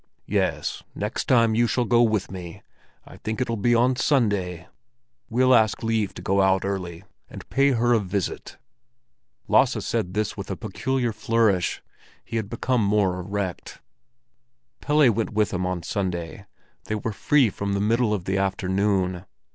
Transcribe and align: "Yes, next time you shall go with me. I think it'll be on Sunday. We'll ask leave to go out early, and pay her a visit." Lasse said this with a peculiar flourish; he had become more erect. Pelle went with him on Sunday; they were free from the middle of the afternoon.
"Yes, 0.25 0.81
next 0.95 1.25
time 1.25 1.53
you 1.53 1.67
shall 1.67 1.85
go 1.85 2.01
with 2.01 2.31
me. 2.31 2.63
I 3.05 3.17
think 3.17 3.39
it'll 3.39 3.55
be 3.55 3.75
on 3.75 3.95
Sunday. 3.95 4.67
We'll 5.29 5.53
ask 5.53 5.83
leave 5.83 6.15
to 6.15 6.23
go 6.23 6.41
out 6.41 6.65
early, 6.65 7.03
and 7.29 7.47
pay 7.51 7.73
her 7.73 7.93
a 7.93 7.99
visit." 7.99 8.57
Lasse 9.47 9.85
said 9.85 10.15
this 10.15 10.35
with 10.35 10.49
a 10.49 10.57
peculiar 10.57 11.13
flourish; 11.13 11.83
he 12.25 12.37
had 12.37 12.49
become 12.49 12.83
more 12.83 13.19
erect. 13.19 13.79
Pelle 14.81 15.11
went 15.11 15.33
with 15.33 15.53
him 15.53 15.67
on 15.67 15.83
Sunday; 15.83 16.47
they 16.85 16.95
were 16.95 17.13
free 17.13 17.51
from 17.51 17.73
the 17.73 17.79
middle 17.79 18.11
of 18.11 18.25
the 18.25 18.39
afternoon. 18.39 19.25